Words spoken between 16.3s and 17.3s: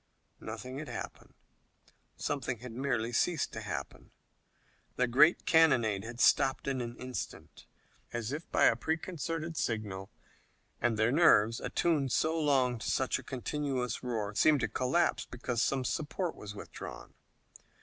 was withdrawn.